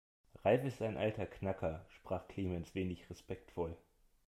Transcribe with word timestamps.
Ralf 0.43 0.63
ist 0.63 0.81
ein 0.81 0.97
alter 0.97 1.27
Knacker, 1.27 1.85
sprach 1.89 2.27
Clemens 2.27 2.73
wenig 2.73 3.07
respektvoll. 3.11 3.77